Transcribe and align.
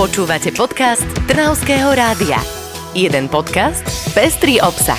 Počúvate 0.00 0.48
podcast 0.56 1.04
Trnavského 1.28 1.92
rádia. 1.92 2.40
Jeden 2.96 3.28
podcast, 3.28 3.84
pestrý 4.16 4.56
obsah. 4.56 4.96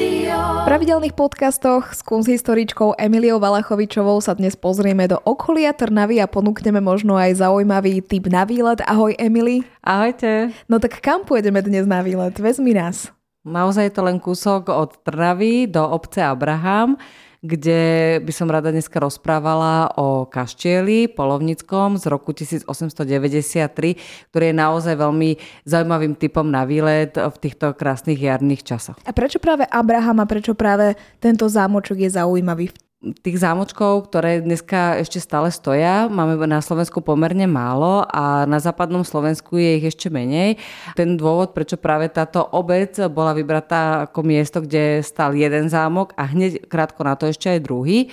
V 0.00 0.60
pravidelných 0.64 1.12
podcastoch 1.12 1.92
s 1.92 2.00
kunsthistoričkou 2.00 2.96
Emiliou 2.96 3.36
Valachovičovou 3.36 4.24
sa 4.24 4.32
dnes 4.32 4.56
pozrieme 4.56 5.04
do 5.04 5.20
okolia 5.20 5.76
Trnavy 5.76 6.16
a 6.16 6.32
ponúkneme 6.32 6.80
možno 6.80 7.20
aj 7.20 7.44
zaujímavý 7.44 8.00
tip 8.00 8.24
na 8.32 8.48
výlet. 8.48 8.80
Ahoj 8.88 9.12
Emily. 9.20 9.68
Ahojte. 9.84 10.56
No 10.72 10.80
tak 10.80 11.04
kam 11.04 11.28
pôjdeme 11.28 11.60
dnes 11.60 11.84
na 11.84 12.00
výlet? 12.00 12.32
Vezmi 12.40 12.72
nás. 12.72 13.12
Naozaj 13.44 13.92
je 13.92 13.94
to 14.00 14.02
len 14.08 14.16
kúsok 14.16 14.72
od 14.72 14.96
Trnavy 15.04 15.68
do 15.68 15.84
obce 15.84 16.24
Abraham 16.24 16.96
kde 17.40 18.20
by 18.20 18.32
som 18.36 18.52
rada 18.52 18.68
dneska 18.68 19.00
rozprávala 19.00 19.96
o 19.96 20.28
kaštieli 20.28 21.08
polovnickom 21.08 21.96
z 21.96 22.04
roku 22.12 22.36
1893, 22.36 24.28
ktorý 24.28 24.44
je 24.52 24.56
naozaj 24.56 24.94
veľmi 25.00 25.30
zaujímavým 25.64 26.20
typom 26.20 26.44
na 26.44 26.68
výlet 26.68 27.16
v 27.16 27.36
týchto 27.40 27.72
krásnych 27.72 28.20
jarných 28.20 28.60
časoch. 28.60 28.96
A 29.08 29.16
prečo 29.16 29.40
práve 29.40 29.64
Abraham 29.72 30.20
a 30.20 30.28
prečo 30.28 30.52
práve 30.52 31.00
tento 31.16 31.48
zámočok 31.48 32.04
je 32.04 32.10
zaujímavý 32.12 32.68
v 32.68 32.76
tých 33.00 33.40
zámočkov, 33.40 34.12
ktoré 34.12 34.44
dneska 34.44 35.00
ešte 35.00 35.24
stále 35.24 35.48
stoja, 35.48 36.04
máme 36.12 36.36
na 36.44 36.60
Slovensku 36.60 37.00
pomerne 37.00 37.48
málo 37.48 38.04
a 38.04 38.44
na 38.44 38.60
západnom 38.60 39.08
Slovensku 39.08 39.56
je 39.56 39.80
ich 39.80 39.88
ešte 39.88 40.12
menej. 40.12 40.60
Ten 40.92 41.16
dôvod, 41.16 41.56
prečo 41.56 41.80
práve 41.80 42.12
táto 42.12 42.44
obec 42.52 43.00
bola 43.08 43.32
vybratá 43.32 44.04
ako 44.04 44.20
miesto, 44.20 44.60
kde 44.60 45.00
stal 45.00 45.32
jeden 45.32 45.72
zámok 45.72 46.12
a 46.20 46.28
hneď 46.28 46.68
krátko 46.68 47.00
na 47.00 47.16
to 47.16 47.32
ešte 47.32 47.48
aj 47.48 47.64
druhý, 47.64 48.12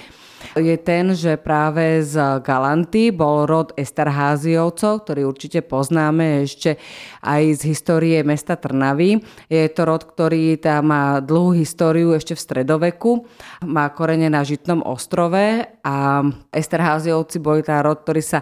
je 0.57 0.75
ten, 0.77 1.13
že 1.13 1.37
práve 1.37 2.01
z 2.05 2.43
Galanty 2.43 3.09
bol 3.09 3.45
rod 3.45 3.73
Esterháziovcov, 3.77 5.05
ktorý 5.05 5.25
určite 5.25 5.65
poznáme 5.65 6.45
ešte 6.45 6.77
aj 7.25 7.61
z 7.61 7.61
histórie 7.73 8.17
mesta 8.21 8.57
Trnavy. 8.57 9.21
Je 9.49 9.65
to 9.73 9.85
rod, 9.85 10.05
ktorý 10.05 10.57
tam 10.61 10.93
má 10.93 11.19
dlhú 11.19 11.53
históriu 11.57 12.13
ešte 12.13 12.37
v 12.37 12.43
stredoveku. 12.43 13.11
Má 13.65 13.89
korene 13.93 14.29
na 14.29 14.45
Žitnom 14.45 14.85
ostrove 14.85 15.67
a 15.83 16.25
Esterháziovci 16.53 17.37
boli 17.41 17.65
tá 17.65 17.81
rod, 17.81 18.01
ktorý 18.01 18.21
sa 18.21 18.39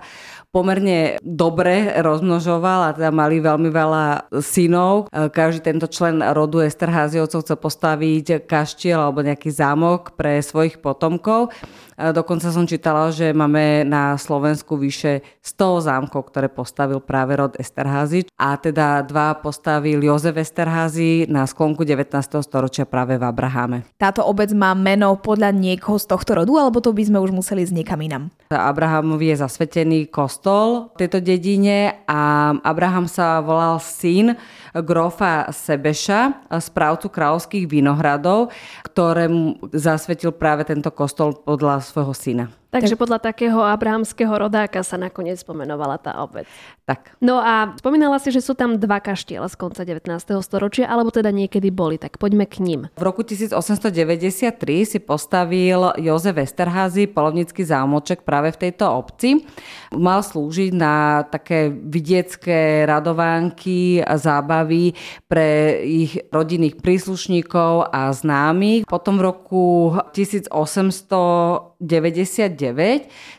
pomerne 0.56 1.20
dobre 1.20 2.00
rozmnožoval 2.00 2.88
a 2.88 2.96
teda 2.96 3.12
mali 3.12 3.44
veľmi 3.44 3.68
veľa 3.68 4.32
synov. 4.40 5.12
Každý 5.12 5.68
tento 5.68 5.92
člen 5.92 6.24
rodu 6.24 6.64
Esterháziovcov 6.64 7.44
chcel 7.44 7.58
postaviť 7.60 8.48
kaštiel 8.48 8.96
alebo 8.96 9.20
nejaký 9.20 9.52
zámok 9.52 10.16
pre 10.16 10.40
svojich 10.40 10.80
potomkov. 10.80 11.52
Dokonca 11.96 12.52
som 12.52 12.68
čítala, 12.68 13.08
že 13.08 13.32
máme 13.32 13.88
na 13.88 14.20
Slovensku 14.20 14.76
vyše 14.76 15.24
100 15.40 15.88
zámkov, 15.88 16.28
ktoré 16.28 16.52
postavil 16.52 17.00
práve 17.00 17.40
rod 17.40 17.56
Esterházy. 17.56 18.28
A 18.36 18.60
teda 18.60 19.00
dva 19.08 19.32
postavil 19.40 20.04
Jozef 20.04 20.36
Esterházy 20.36 21.24
na 21.32 21.48
sklonku 21.48 21.88
19. 21.88 22.12
storočia 22.44 22.84
práve 22.84 23.16
v 23.16 23.24
Abrahame. 23.24 23.88
Táto 23.96 24.28
obec 24.28 24.52
má 24.52 24.76
meno 24.76 25.16
podľa 25.16 25.56
niekoho 25.56 25.96
z 25.96 26.12
tohto 26.12 26.36
rodu, 26.36 26.52
alebo 26.60 26.84
to 26.84 26.92
by 26.92 27.08
sme 27.08 27.24
už 27.24 27.32
museli 27.32 27.64
z 27.64 27.72
niekam 27.72 28.04
inam? 28.04 28.28
Abrahamovi 28.52 29.32
je 29.32 29.40
zasvetený 29.40 30.12
kostol 30.12 30.92
v 31.00 31.08
tejto 31.08 31.24
dedine 31.24 32.04
a 32.12 32.52
Abraham 32.60 33.08
sa 33.08 33.40
volal 33.40 33.80
syn 33.80 34.36
grofa 34.76 35.48
Sebeša, 35.56 36.52
správcu 36.60 37.08
kráľovských 37.08 37.64
vinohradov, 37.64 38.52
ktorému 38.84 39.72
zasvetil 39.72 40.36
práve 40.36 40.68
tento 40.68 40.92
kostol 40.92 41.32
podľa 41.32 41.85
Carlos 41.86 41.94
Ferrocina. 41.94 42.50
Takže 42.76 43.00
podľa 43.00 43.24
takého 43.24 43.64
abrahamského 43.64 44.36
rodáka 44.36 44.84
sa 44.84 45.00
nakoniec 45.00 45.40
pomenovala 45.48 45.96
tá 45.96 46.20
obec. 46.20 46.44
Tak. 46.84 47.16
No 47.18 47.40
a 47.42 47.74
spomínala 47.80 48.20
si, 48.20 48.30
že 48.30 48.44
sú 48.44 48.54
tam 48.54 48.78
dva 48.78 49.00
kaštiela 49.02 49.48
z 49.48 49.56
konca 49.58 49.82
19. 49.82 50.06
storočia, 50.44 50.86
alebo 50.86 51.10
teda 51.10 51.32
niekedy 51.32 51.72
boli, 51.72 51.96
tak 51.96 52.20
poďme 52.20 52.46
k 52.46 52.62
ním. 52.62 52.82
V 52.94 53.04
roku 53.04 53.24
1893 53.26 54.54
si 54.86 55.00
postavil 55.02 55.96
Jozef 55.98 56.36
Westerházy 56.36 57.10
polovnický 57.10 57.66
zámoček 57.66 58.22
práve 58.22 58.54
v 58.54 58.70
tejto 58.70 58.92
obci. 58.92 59.48
Mal 59.96 60.22
slúžiť 60.22 60.72
na 60.76 61.26
také 61.26 61.74
vidiecké 61.74 62.86
radovánky 62.86 64.04
a 64.04 64.20
zábavy 64.20 64.94
pre 65.26 65.80
ich 65.82 66.22
rodinných 66.30 66.78
príslušníkov 66.84 67.90
a 67.90 68.14
známych. 68.14 68.86
Potom 68.86 69.18
v 69.18 69.26
roku 69.32 69.66
1800 70.14 71.76
99 71.86 72.65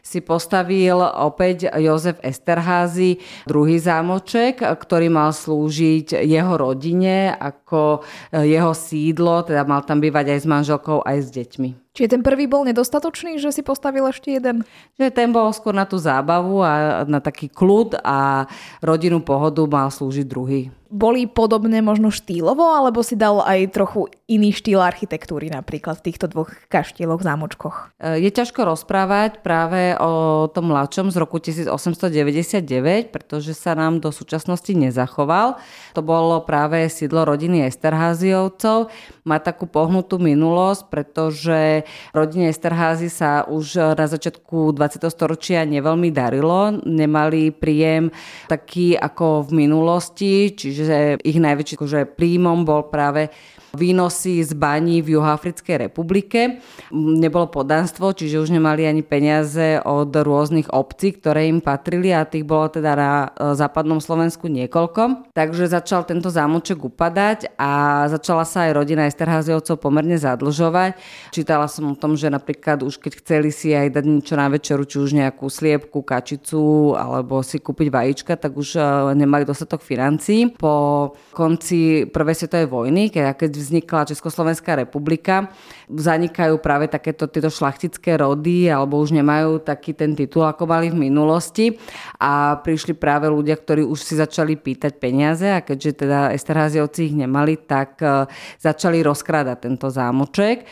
si 0.05 0.21
postavil 0.21 1.01
opäť 1.01 1.73
Jozef 1.81 2.21
Esterházy 2.21 3.19
druhý 3.49 3.81
zámoček, 3.81 4.61
ktorý 4.61 5.09
mal 5.09 5.33
slúžiť 5.33 6.21
jeho 6.21 6.55
rodine 6.61 7.33
ako 7.33 8.05
jeho 8.35 8.73
sídlo, 8.77 9.47
teda 9.47 9.65
mal 9.65 9.81
tam 9.87 10.03
bývať 10.03 10.37
aj 10.37 10.39
s 10.43 10.47
manželkou, 10.47 11.01
aj 11.07 11.19
s 11.25 11.29
deťmi. 11.33 11.86
Čiže 11.97 12.13
ten 12.13 12.23
prvý 12.23 12.45
bol 12.45 12.69
nedostatočný, 12.69 13.41
že 13.41 13.49
si 13.57 13.65
postavil 13.65 14.05
ešte 14.05 14.37
jeden? 14.37 14.69
Že 15.01 15.09
ten 15.17 15.33
bol 15.33 15.49
skôr 15.57 15.73
na 15.73 15.89
tú 15.89 15.97
zábavu 15.97 16.61
a 16.61 17.03
na 17.09 17.25
taký 17.25 17.49
kľud 17.49 17.97
a 18.05 18.45
rodinnú 18.85 19.25
pohodu 19.25 19.65
mal 19.65 19.89
slúžiť 19.89 20.27
druhý. 20.29 20.69
Boli 20.87 21.27
podobné 21.27 21.83
možno 21.83 22.15
štýlovo, 22.15 22.63
alebo 22.63 23.03
si 23.03 23.19
dal 23.19 23.43
aj 23.43 23.75
trochu 23.75 24.07
iný 24.31 24.55
štýl 24.55 24.79
architektúry 24.79 25.51
napríklad 25.51 25.99
v 25.99 26.07
týchto 26.07 26.31
dvoch 26.31 26.55
kaštieloch, 26.71 27.27
zámočkoch? 27.27 27.99
E, 27.99 28.23
je 28.23 28.31
ťažko 28.31 28.63
rozprávať 28.63 29.43
práve 29.43 29.99
o 29.99 30.47
tom 30.47 30.71
mladšom 30.71 31.11
z 31.11 31.17
roku 31.19 31.43
1899, 31.43 33.11
pretože 33.11 33.59
sa 33.59 33.75
nám 33.75 33.99
do 33.99 34.15
súčasnosti 34.15 34.71
nezachoval. 34.71 35.59
To 35.99 36.07
bolo 36.07 36.39
práve 36.47 36.87
sídlo 36.87 37.27
rodiny 37.27 37.67
Esterháziovcov. 37.67 38.87
Má 39.27 39.43
takú 39.43 39.67
pohnutú 39.67 40.23
minulosť, 40.23 40.87
pretože 40.87 41.83
rodine 42.15 42.49
Esterházy 42.49 43.11
sa 43.11 43.45
už 43.45 43.97
na 43.97 44.07
začiatku 44.07 44.73
20. 44.73 45.03
storočia 45.11 45.67
neveľmi 45.67 46.15
darilo. 46.15 46.75
Nemali 46.85 47.51
príjem 47.51 48.09
taký 48.47 48.95
ako 48.95 49.51
v 49.51 49.67
minulosti, 49.67 50.55
čiže 50.55 50.83
že 50.87 50.99
ich 51.25 51.39
najväčším 51.43 51.77
akože, 51.77 52.01
príjmom 52.15 52.63
bol 52.63 52.87
práve 52.89 53.29
výnosy 53.77 54.41
z 54.41 54.57
baní 54.57 55.05
v 55.05 55.21
Juhoafrickej 55.21 55.87
republike. 55.87 56.65
Nebolo 56.97 57.53
podanstvo, 57.53 58.17
čiže 58.17 58.41
už 58.41 58.51
nemali 58.57 58.89
ani 58.89 59.05
peniaze 59.05 59.79
od 59.85 60.11
rôznych 60.11 60.73
obcí, 60.73 61.13
ktoré 61.13 61.47
im 61.53 61.61
patrili 61.61 62.17
a 62.17 62.25
tých 62.25 62.49
bolo 62.49 62.73
teda 62.73 62.93
na 62.97 63.13
e, 63.29 63.29
západnom 63.53 64.01
Slovensku 64.01 64.49
niekoľko. 64.49 65.33
Takže 65.37 65.69
začal 65.69 66.09
tento 66.09 66.33
zámoček 66.33 66.81
upadať 66.81 67.53
a 67.61 68.05
začala 68.09 68.49
sa 68.49 68.65
aj 68.67 68.73
rodina 68.73 69.05
Esterháziovcov 69.05 69.77
pomerne 69.77 70.17
zadlžovať. 70.17 70.97
Čítala 71.37 71.69
som 71.69 71.93
o 71.93 71.99
tom, 71.99 72.17
že 72.17 72.33
napríklad 72.33 72.81
už 72.81 72.97
keď 72.97 73.13
chceli 73.21 73.51
si 73.53 73.77
aj 73.77 73.93
dať 73.93 74.05
niečo 74.09 74.35
na 74.41 74.49
večeru, 74.49 74.89
či 74.89 74.97
už 75.03 75.13
nejakú 75.13 75.53
sliepku, 75.53 76.01
kačicu 76.01 76.97
alebo 76.97 77.45
si 77.45 77.61
kúpiť 77.61 77.89
vajíčka, 77.93 78.33
tak 78.41 78.57
už 78.57 78.79
e, 78.79 78.81
nemali 79.19 79.45
dostatok 79.45 79.85
financií. 79.85 80.49
Po 80.57 81.13
konci 81.35 82.09
prvej 82.09 82.37
svetovej 82.39 82.69
vojny, 82.71 83.03
keď 83.13 83.37
vznikla 83.67 84.07
Československá 84.07 84.79
republika, 84.79 85.51
zanikajú 85.91 86.63
práve 86.63 86.87
takéto 86.87 87.27
tieto 87.27 87.51
šlachtické 87.51 88.15
rody 88.17 88.71
alebo 88.71 89.03
už 89.03 89.11
nemajú 89.11 89.61
taký 89.67 89.93
ten 89.93 90.15
titul, 90.15 90.47
ako 90.47 90.71
mali 90.71 90.95
v 90.95 91.11
minulosti. 91.11 91.75
A 92.23 92.63
prišli 92.63 92.95
práve 92.95 93.27
ľudia, 93.27 93.59
ktorí 93.59 93.83
už 93.83 93.99
si 93.99 94.15
začali 94.15 94.55
pýtať 94.55 95.03
peniaze 95.03 95.51
a 95.51 95.61
keďže 95.61 96.07
teda 96.07 96.31
Esterháziovci 96.33 97.13
ich 97.13 97.17
nemali, 97.19 97.59
tak 97.59 97.99
e, 98.01 98.31
začali 98.63 99.03
rozkrádať 99.03 99.67
tento 99.67 99.91
zámoček, 99.91 100.65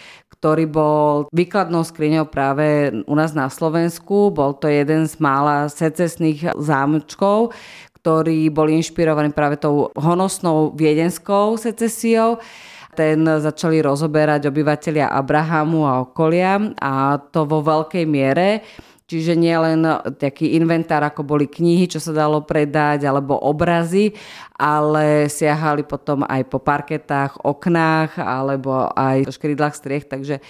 ktorý 0.44 0.68
bol 0.68 1.10
výkladnou 1.32 1.88
skriňou 1.88 2.28
práve 2.28 2.92
u 3.08 3.14
nás 3.16 3.32
na 3.32 3.48
Slovensku. 3.48 4.28
Bol 4.28 4.52
to 4.60 4.68
jeden 4.68 5.08
z 5.08 5.16
mála 5.16 5.72
secesných 5.72 6.52
zámočkov, 6.60 7.56
ktorí 8.04 8.52
boli 8.52 8.76
inšpirovaní 8.76 9.32
práve 9.32 9.56
tou 9.56 9.88
honosnou 9.96 10.76
viedenskou 10.76 11.56
secesiou 11.56 12.36
ten 12.94 13.26
začali 13.26 13.82
rozoberať 13.82 14.46
obyvateľia 14.46 15.10
Abrahamu 15.10 15.82
a 15.84 16.06
okolia 16.06 16.72
a 16.78 17.18
to 17.18 17.42
vo 17.42 17.58
veľkej 17.60 18.06
miere. 18.06 18.62
Čiže 19.04 19.36
nie 19.36 19.52
len 19.52 19.84
taký 20.16 20.56
inventár, 20.56 21.04
ako 21.04 21.28
boli 21.28 21.44
knihy, 21.44 21.84
čo 21.92 22.00
sa 22.00 22.16
dalo 22.16 22.40
predať, 22.40 23.04
alebo 23.04 23.36
obrazy, 23.36 24.16
ale 24.56 25.28
siahali 25.28 25.84
potom 25.84 26.24
aj 26.24 26.40
po 26.48 26.56
parketách, 26.56 27.44
oknách, 27.44 28.16
alebo 28.16 28.88
aj 28.96 29.28
po 29.28 29.32
škrydlách 29.36 29.76
striech. 29.76 30.08
Takže 30.08 30.40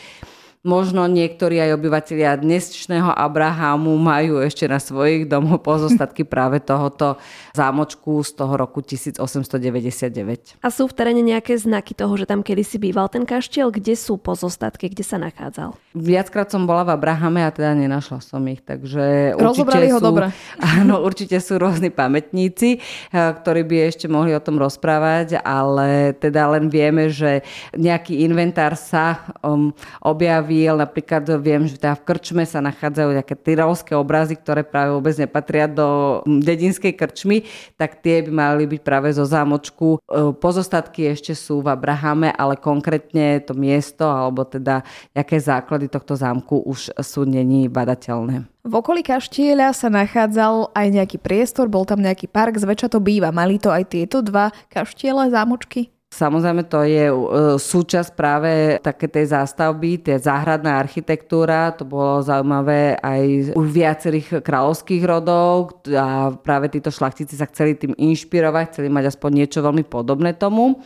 Možno 0.64 1.04
niektorí 1.04 1.60
aj 1.60 1.76
obyvateľia 1.76 2.40
dnešného 2.40 3.12
Abrahamu 3.12 4.00
majú 4.00 4.40
ešte 4.40 4.64
na 4.64 4.80
svojich 4.80 5.28
domoch 5.28 5.60
pozostatky 5.60 6.24
práve 6.32 6.56
tohoto 6.56 7.20
zámočku 7.52 8.24
z 8.24 8.32
toho 8.32 8.56
roku 8.56 8.80
1899. 8.80 10.56
A 10.64 10.68
sú 10.72 10.88
v 10.88 10.94
teréne 10.96 11.20
nejaké 11.20 11.52
znaky 11.60 11.92
toho, 11.92 12.16
že 12.16 12.24
tam 12.24 12.40
kedysi 12.40 12.80
býval 12.80 13.12
ten 13.12 13.28
kaštiel? 13.28 13.68
Kde 13.68 13.92
sú 13.92 14.16
pozostatky, 14.16 14.88
kde 14.88 15.04
sa 15.04 15.20
nachádzal? 15.20 15.76
Viackrát 15.92 16.48
som 16.48 16.64
bola 16.64 16.88
v 16.88 16.96
Abrahame 16.96 17.44
a 17.44 17.52
teda 17.52 17.76
nenašla 17.76 18.24
som 18.24 18.40
ich, 18.48 18.64
takže 18.64 19.36
Rozobrali 19.36 19.92
ho 19.92 20.00
sú, 20.00 20.08
dobre. 20.08 20.32
Áno, 20.80 21.04
určite 21.04 21.44
sú 21.44 21.60
rôzni 21.60 21.92
pamätníci, 21.92 22.80
eh, 22.80 23.12
ktorí 23.12 23.68
by 23.68 23.92
ešte 23.92 24.08
mohli 24.08 24.32
o 24.32 24.40
tom 24.40 24.56
rozprávať, 24.56 25.44
ale 25.44 26.16
teda 26.16 26.56
len 26.56 26.72
vieme, 26.72 27.12
že 27.12 27.44
nejaký 27.76 28.24
inventár 28.24 28.80
sa 28.80 29.28
um, 29.44 29.68
objaví 30.00 30.53
objavil. 30.54 30.78
Napríklad 30.78 31.24
viem, 31.42 31.66
že 31.66 31.76
teda 31.80 31.98
v 31.98 32.04
krčme 32.06 32.44
sa 32.46 32.62
nachádzajú 32.62 33.10
nejaké 33.18 33.34
tyrolské 33.34 33.92
obrazy, 33.98 34.38
ktoré 34.38 34.62
práve 34.62 34.94
vôbec 34.94 35.16
nepatria 35.18 35.66
do 35.66 36.20
dedinskej 36.26 36.94
krčmy, 36.94 37.42
tak 37.74 37.98
tie 38.00 38.22
by 38.22 38.30
mali 38.30 38.64
byť 38.70 38.80
práve 38.84 39.10
zo 39.10 39.26
zámočku. 39.26 39.98
E, 39.98 40.32
pozostatky 40.38 41.10
ešte 41.10 41.34
sú 41.34 41.64
v 41.64 41.74
Abrahame, 41.74 42.30
ale 42.34 42.54
konkrétne 42.54 43.42
to 43.42 43.56
miesto 43.56 44.06
alebo 44.06 44.44
teda 44.46 44.86
nejaké 45.16 45.40
základy 45.40 45.90
tohto 45.90 46.14
zámku 46.14 46.62
už 46.64 46.94
sú 47.02 47.26
není 47.26 47.66
badateľné. 47.66 48.46
V 48.64 48.72
okolí 48.80 49.04
kaštieľa 49.04 49.76
sa 49.76 49.92
nachádzal 49.92 50.72
aj 50.72 50.86
nejaký 50.88 51.20
priestor, 51.20 51.68
bol 51.68 51.84
tam 51.84 52.00
nejaký 52.00 52.32
park, 52.32 52.56
zväčša 52.56 52.96
to 52.96 53.00
býva. 53.00 53.28
Mali 53.28 53.60
to 53.60 53.68
aj 53.68 53.92
tieto 53.92 54.24
dva 54.24 54.48
kaštiele, 54.72 55.28
zámočky? 55.28 55.92
Samozrejme 56.14 56.62
to 56.70 56.86
je 56.86 57.10
e, 57.10 57.16
súčasť 57.58 58.14
práve 58.14 58.78
také 58.78 59.10
tej 59.10 59.34
zástavby, 59.34 59.98
tie 59.98 60.14
záhradná 60.14 60.78
architektúra, 60.78 61.74
to 61.74 61.82
bolo 61.82 62.22
zaujímavé 62.22 62.94
aj 63.02 63.50
u 63.58 63.62
viacerých 63.66 64.38
kráľovských 64.38 65.02
rodov 65.02 65.82
a 65.90 66.30
práve 66.38 66.70
títo 66.70 66.94
šlachtici 66.94 67.34
sa 67.34 67.50
chceli 67.50 67.74
tým 67.74 67.98
inšpirovať, 67.98 68.78
chceli 68.78 68.94
mať 68.94 69.10
aspoň 69.10 69.30
niečo 69.42 69.58
veľmi 69.58 69.82
podobné 69.90 70.38
tomu. 70.38 70.78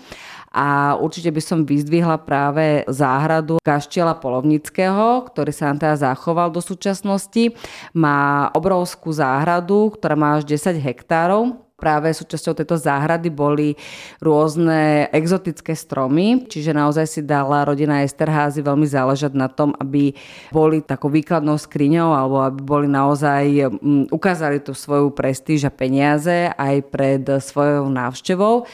A 0.49 0.97
určite 0.97 1.29
by 1.29 1.43
som 1.45 1.69
vyzdvihla 1.69 2.25
práve 2.25 2.89
záhradu 2.89 3.61
kaštiela 3.61 4.17
Polovnického, 4.17 5.29
ktorý 5.29 5.53
sa 5.53 5.69
nám 5.69 5.77
teda 5.77 6.09
zachoval 6.09 6.49
do 6.49 6.65
súčasnosti. 6.65 7.53
Má 7.93 8.49
obrovskú 8.57 9.13
záhradu, 9.13 9.93
ktorá 9.93 10.17
má 10.17 10.41
až 10.41 10.49
10 10.49 10.81
hektárov 10.81 11.68
Práve 11.79 12.11
súčasťou 12.11 12.59
tejto 12.59 12.75
záhrady 12.75 13.31
boli 13.31 13.79
rôzne 14.19 15.07
exotické 15.15 15.79
stromy, 15.79 16.43
čiže 16.51 16.75
naozaj 16.75 17.07
si 17.07 17.21
dala 17.23 17.63
rodina 17.63 18.03
Esterházy 18.03 18.67
veľmi 18.67 18.83
záležať 18.83 19.39
na 19.39 19.47
tom, 19.47 19.71
aby 19.79 20.11
boli 20.51 20.83
takou 20.83 21.07
výkladnou 21.07 21.55
skriňou 21.55 22.11
alebo 22.11 22.43
aby 22.43 22.61
boli 22.67 22.91
naozaj, 22.91 23.71
um, 23.71 24.11
ukázali 24.11 24.59
tú 24.59 24.75
svoju 24.75 25.15
prestíž 25.15 25.71
a 25.71 25.73
peniaze 25.73 26.51
aj 26.51 26.83
pred 26.91 27.23
svojou 27.39 27.87
návštevou. 27.87 28.67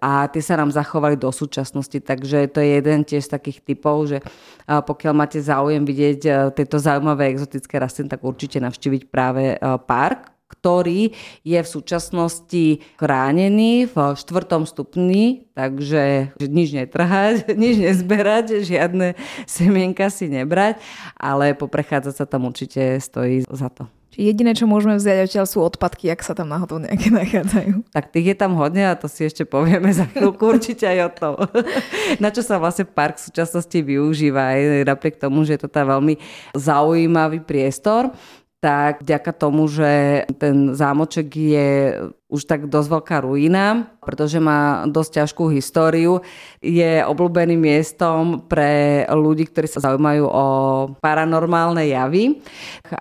A 0.00 0.24
tie 0.32 0.40
sa 0.40 0.56
nám 0.56 0.72
zachovali 0.72 1.20
do 1.20 1.28
súčasnosti, 1.28 2.00
takže 2.00 2.48
to 2.48 2.64
je 2.64 2.80
jeden 2.80 3.04
tiež 3.04 3.28
z 3.28 3.36
takých 3.36 3.58
typov, 3.68 4.08
že 4.08 4.24
pokiaľ 4.64 5.12
máte 5.12 5.44
záujem 5.44 5.84
vidieť 5.84 6.54
tieto 6.56 6.80
zaujímavé 6.80 7.36
exotické 7.36 7.76
rastliny, 7.76 8.08
tak 8.08 8.24
určite 8.24 8.64
navštíviť 8.64 9.12
práve 9.12 9.60
park, 9.84 10.39
ktorý 10.50 11.14
je 11.46 11.58
v 11.62 11.68
súčasnosti 11.68 12.82
chránený 12.98 13.86
v 13.86 13.96
štvrtom 14.18 14.66
stupni, 14.66 15.46
takže 15.54 16.34
nič 16.42 16.74
netrhať, 16.74 17.46
nič 17.62 17.78
nezberať, 17.78 18.66
žiadne 18.66 19.14
semienka 19.46 20.10
si 20.10 20.26
nebrať, 20.26 20.82
ale 21.14 21.54
poprechádzať 21.54 22.14
sa 22.18 22.26
tam 22.26 22.50
určite 22.50 22.98
stojí 22.98 23.46
za 23.46 23.70
to. 23.70 23.86
Čiže 24.10 24.26
jediné, 24.26 24.58
čo 24.58 24.66
môžeme 24.66 24.98
vziať 24.98 25.30
odtiaľ 25.30 25.46
sú 25.46 25.62
odpadky, 25.62 26.10
ak 26.10 26.26
sa 26.26 26.34
tam 26.34 26.50
náhodou 26.50 26.82
nejaké 26.82 27.14
nachádzajú. 27.22 27.94
Tak 27.94 28.10
tých 28.10 28.34
je 28.34 28.36
tam 28.36 28.58
hodne 28.58 28.90
a 28.90 28.98
to 28.98 29.06
si 29.06 29.22
ešte 29.22 29.46
povieme 29.46 29.86
za 29.94 30.10
chvíľku 30.10 30.50
určite 30.50 30.82
aj 30.82 30.98
o 31.06 31.10
tom. 31.14 31.34
Na 32.18 32.34
čo 32.34 32.42
sa 32.42 32.58
vlastne 32.58 32.90
park 32.90 33.22
v 33.22 33.30
súčasnosti 33.30 33.78
využíva 33.78 34.50
aj 34.50 34.60
napriek 34.90 35.22
tomu, 35.22 35.46
že 35.46 35.54
je 35.54 35.62
to 35.62 35.70
tá 35.70 35.86
veľmi 35.86 36.18
zaujímavý 36.58 37.38
priestor 37.46 38.10
tak 38.60 39.02
vďaka 39.02 39.32
tomu, 39.32 39.68
že 39.68 40.22
ten 40.38 40.76
zámoček 40.76 41.36
je 41.36 41.96
už 42.30 42.46
tak 42.46 42.70
dosť 42.70 42.88
veľká 42.88 43.16
ruina, 43.26 43.90
pretože 43.98 44.38
má 44.38 44.86
dosť 44.86 45.10
ťažkú 45.20 45.50
históriu. 45.50 46.22
Je 46.62 47.02
obľúbeným 47.02 47.58
miestom 47.58 48.46
pre 48.46 49.02
ľudí, 49.10 49.50
ktorí 49.50 49.66
sa 49.66 49.82
zaujímajú 49.90 50.24
o 50.30 50.46
paranormálne 51.02 51.90
javy 51.90 52.38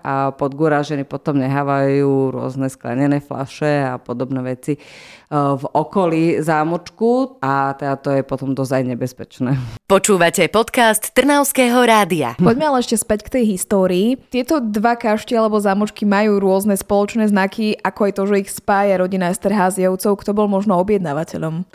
a 0.01 0.33
podgúražení 0.33 1.05
potom 1.05 1.37
nehávajú 1.37 2.33
rôzne 2.33 2.67
sklenené 2.73 3.21
flaše 3.21 3.85
a 3.85 4.01
podobné 4.01 4.41
veci 4.41 4.81
v 5.29 5.65
okolí 5.77 6.41
zámočku 6.41 7.37
a 7.37 7.77
teda 7.77 7.95
to 8.01 8.09
je 8.17 8.21
potom 8.25 8.57
dosť 8.57 8.81
aj 8.81 8.83
nebezpečné. 8.97 9.51
Počúvate 9.85 10.49
podcast 10.49 11.13
Trnavského 11.13 11.85
rádia. 11.85 12.33
Poďme 12.41 12.73
ale 12.73 12.81
ešte 12.81 12.97
späť 12.97 13.29
k 13.29 13.33
tej 13.37 13.43
histórii. 13.53 14.17
Tieto 14.33 14.57
dva 14.57 14.97
kašti 14.97 15.37
alebo 15.37 15.61
zámočky 15.61 16.01
majú 16.09 16.41
rôzne 16.41 16.73
spoločné 16.73 17.29
znaky, 17.29 17.77
ako 17.77 18.01
je 18.09 18.13
to, 18.13 18.23
že 18.25 18.35
ich 18.41 18.49
spája 18.49 18.97
rodina 18.97 19.18
Esterháziovcov. 19.27 20.15
Kto 20.23 20.31
bol 20.31 20.47
možno 20.47 20.79
objednávateľom? 20.79 21.67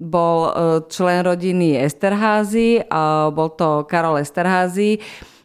Bol 0.00 0.38
e, 0.48 0.50
člen 0.88 1.20
rodiny 1.20 1.76
Esterházy, 1.84 2.88
bol 3.36 3.52
to 3.52 3.84
Karol 3.84 4.24
Esterházy 4.24 4.96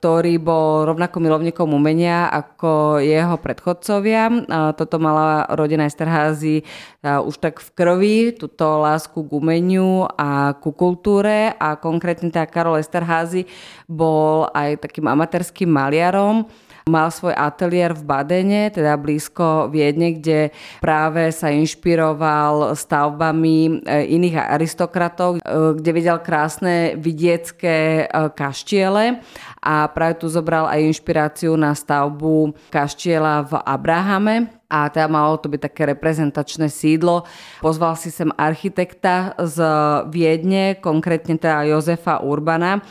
ktorý 0.05 0.37
bol 0.37 0.85
rovnako 0.85 1.17
milovníkom 1.17 1.65
umenia 1.73 2.29
ako 2.29 3.01
jeho 3.01 3.41
predchodcovia. 3.41 4.29
Toto 4.77 5.01
mala 5.01 5.49
rodina 5.49 5.89
Esterházy 5.89 6.61
už 7.01 7.41
tak 7.41 7.57
v 7.57 7.69
krvi, 7.73 8.17
túto 8.37 8.85
lásku 8.85 9.17
k 9.17 9.31
umeniu 9.33 10.05
a 10.13 10.53
ku 10.61 10.77
kultúre 10.77 11.57
a 11.57 11.73
konkrétne 11.73 12.29
tá 12.29 12.45
Karol 12.45 12.77
Esterházy 12.77 13.49
bol 13.89 14.45
aj 14.53 14.85
takým 14.85 15.09
amatérským 15.09 15.73
maliarom, 15.73 16.45
Mal 16.85 17.09
svoj 17.09 17.33
ateliér 17.33 17.97
v 17.97 18.05
Badene, 18.05 18.69
teda 18.69 18.93
blízko 18.93 19.73
Viedne, 19.73 20.21
kde 20.21 20.53
práve 20.85 21.33
sa 21.33 21.49
inšpiroval 21.49 22.77
stavbami 22.77 23.81
e, 23.81 24.05
iných 24.13 24.37
aristokratov, 24.53 25.41
e, 25.41 25.73
kde 25.81 25.89
videl 25.89 26.21
krásne 26.21 26.93
vidiecké 26.93 28.05
e, 28.05 28.29
kaštiele 28.29 29.17
a 29.65 29.89
práve 29.89 30.21
tu 30.21 30.29
zobral 30.29 30.69
aj 30.69 30.93
inšpiráciu 30.93 31.57
na 31.57 31.73
stavbu 31.73 32.53
kaštiela 32.69 33.49
v 33.49 33.65
Abrahame, 33.65 34.53
a 34.69 34.89
teda 34.89 35.05
malo 35.05 35.37
to 35.37 35.47
byť 35.51 35.61
také 35.61 35.89
reprezentačné 35.93 36.67
sídlo. 36.69 37.23
Pozval 37.61 37.93
si 37.95 38.09
sem 38.09 38.33
architekta 38.33 39.37
z 39.37 39.61
Viedne, 40.09 40.77
konkrétne 40.81 41.37
teda 41.37 41.65
Jozefa 41.69 42.21
Urbana, 42.25 42.81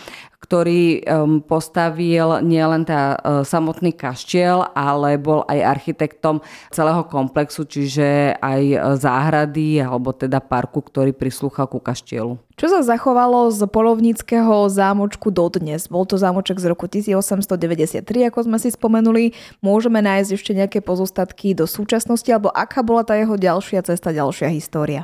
ktorý 0.44 1.00
postavil 1.48 2.44
nielen 2.44 2.84
tá 2.84 3.16
uh, 3.16 3.40
samotný 3.48 3.96
kaštiel, 3.96 4.60
ale 4.76 5.16
bol 5.16 5.40
aj 5.48 5.80
architektom 5.80 6.44
celého 6.68 7.00
komplexu, 7.08 7.64
čiže 7.64 8.36
aj 8.36 8.62
uh, 8.76 8.78
záhrady 9.00 9.81
alebo 9.81 10.12
teda 10.12 10.44
parku, 10.44 10.84
ktorý 10.84 11.16
prislúchal 11.16 11.64
ku 11.64 11.81
kaštielu. 11.81 12.36
Čo 12.55 12.70
sa 12.70 12.87
zachovalo 12.87 13.51
z 13.51 13.67
polovníckého 13.67 14.70
zámočku 14.70 15.34
dodnes? 15.34 15.91
Bol 15.91 16.06
to 16.06 16.15
zámoček 16.15 16.63
z 16.63 16.70
roku 16.70 16.87
1893, 16.87 18.06
ako 18.31 18.46
sme 18.46 18.63
si 18.63 18.70
spomenuli. 18.70 19.34
Môžeme 19.58 19.99
nájsť 19.99 20.31
ešte 20.31 20.53
nejaké 20.55 20.79
pozostatky 20.79 21.51
do 21.58 21.67
súčasnosti, 21.67 22.31
alebo 22.31 22.55
aká 22.55 22.87
bola 22.87 23.03
tá 23.03 23.19
jeho 23.19 23.34
ďalšia 23.34 23.82
cesta, 23.82 24.15
ďalšia 24.15 24.55
história? 24.55 25.03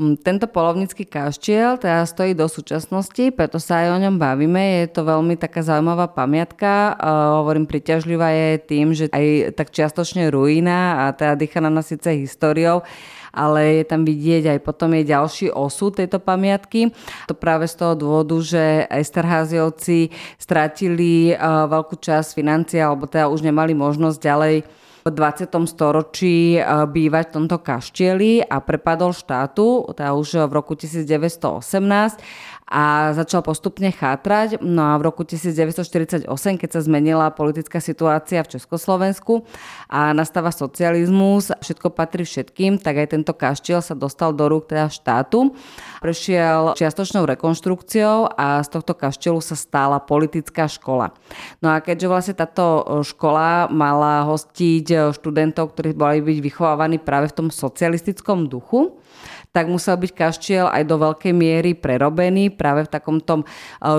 Mm, 0.00 0.16
tento 0.24 0.48
polovnícky 0.48 1.04
kaštiel 1.04 1.76
teda 1.76 2.08
stojí 2.08 2.32
do 2.32 2.48
súčasnosti, 2.48 3.28
preto 3.28 3.60
sa 3.60 3.84
aj 3.84 3.88
o 3.92 3.98
ňom 4.00 4.16
bavíme. 4.16 4.80
Je 4.80 4.88
to 4.88 5.04
veľmi 5.04 5.36
taká 5.36 5.60
zaujímavá 5.60 6.08
pamiatka. 6.08 6.96
Uh, 6.96 7.44
hovorím, 7.44 7.68
priťažlivá 7.68 8.32
je 8.32 8.50
tým, 8.64 8.96
že 8.96 9.12
aj 9.12 9.52
tak 9.52 9.68
čiastočne 9.68 10.32
ruína 10.32 11.04
a 11.04 11.12
teda 11.12 11.36
dýcha 11.36 11.60
na 11.60 11.68
nás 11.68 11.92
síce 11.92 12.08
históriou, 12.08 12.80
ale 13.36 13.80
je 13.80 13.84
tam 13.84 14.08
vidieť 14.08 14.56
aj 14.56 14.58
potom 14.64 14.96
je 14.96 15.12
ďalší 15.12 15.52
osud 15.52 15.92
tejto 15.92 16.24
pamiatky. 16.24 16.88
To 17.28 17.36
práve 17.36 17.68
z 17.68 17.76
toho 17.76 17.92
dôvodu, 17.92 18.40
že 18.40 18.88
Esterháziovci 18.88 20.08
stratili 20.40 21.36
uh, 21.36 21.68
veľkú 21.68 22.00
časť 22.00 22.32
financií 22.32 22.80
alebo 22.80 23.04
teda 23.04 23.28
už 23.28 23.44
nemali 23.44 23.76
možnosť 23.76 24.16
ďalej 24.24 24.56
v 25.02 25.10
20. 25.10 25.50
storočí 25.66 26.56
e, 26.56 26.60
bývať 26.86 27.24
v 27.28 27.34
tomto 27.34 27.58
kaštieli 27.58 28.46
a 28.46 28.62
prepadol 28.62 29.10
štátu, 29.10 29.90
teda 29.94 30.14
už 30.14 30.46
v 30.46 30.52
roku 30.54 30.78
1918 30.78 32.61
a 32.72 33.12
začal 33.12 33.44
postupne 33.44 33.92
chátrať. 33.92 34.64
No 34.64 34.96
a 34.96 34.96
v 34.96 35.12
roku 35.12 35.28
1948, 35.28 36.24
keď 36.56 36.70
sa 36.72 36.80
zmenila 36.80 37.28
politická 37.28 37.84
situácia 37.84 38.40
v 38.40 38.56
Československu 38.56 39.44
a 39.92 40.16
nastáva 40.16 40.48
socializmus, 40.48 41.52
všetko 41.52 41.92
patrí 41.92 42.24
všetkým, 42.24 42.80
tak 42.80 43.04
aj 43.04 43.12
tento 43.12 43.36
kaštiel 43.36 43.84
sa 43.84 43.92
dostal 43.92 44.32
do 44.32 44.48
rúk 44.48 44.72
teda 44.72 44.88
štátu. 44.88 45.52
Prešiel 46.00 46.72
čiastočnou 46.72 47.28
rekonštrukciou 47.28 48.32
a 48.32 48.64
z 48.64 48.68
tohto 48.72 48.96
kaštielu 48.96 49.44
sa 49.44 49.52
stala 49.52 50.00
politická 50.00 50.64
škola. 50.64 51.12
No 51.60 51.76
a 51.76 51.84
keďže 51.84 52.08
vlastne 52.08 52.34
táto 52.40 52.88
škola 53.04 53.68
mala 53.68 54.24
hostiť 54.24 55.12
študentov, 55.12 55.76
ktorí 55.76 55.92
boli 55.92 56.24
byť 56.24 56.38
vychovávaní 56.40 56.96
práve 56.96 57.28
v 57.28 57.36
tom 57.36 57.48
socialistickom 57.52 58.48
duchu, 58.48 58.96
tak 59.52 59.68
musel 59.68 60.00
byť 60.00 60.12
kaštiel 60.16 60.66
aj 60.72 60.82
do 60.88 60.96
veľkej 60.96 61.32
miery 61.36 61.76
prerobený 61.76 62.48
práve 62.56 62.88
v 62.88 62.92
takom 62.92 63.20
tom 63.20 63.44
e, 63.44 63.46